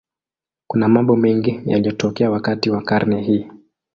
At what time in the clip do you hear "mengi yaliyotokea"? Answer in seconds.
1.15-2.31